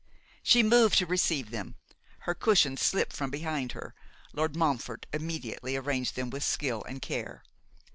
[0.41, 1.75] She moved to receive them.
[2.21, 3.93] Her cushions slipped from behind her,
[4.33, 7.43] Lord Montfort immediately arranged them with skill and care.